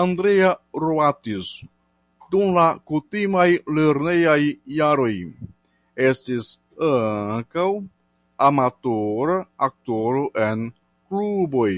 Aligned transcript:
Andrea 0.00 0.48
Roatis 0.82 1.52
dum 2.34 2.50
la 2.56 2.64
kutimaj 2.90 3.46
lernejaj 3.78 4.36
jaroj 4.80 5.06
estis 6.10 6.50
ankaŭ 6.90 7.66
amatora 8.50 9.40
aktoro 9.70 10.28
en 10.50 10.68
kluboj. 11.08 11.72